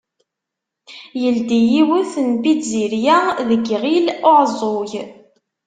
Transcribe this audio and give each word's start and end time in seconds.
Yeldi 1.21 1.59
yiwet 1.71 2.13
n 2.27 2.29
tpizzirya 2.33 3.17
deg 3.49 3.63
Iɣil-Uɛeẓẓug. 3.75 4.91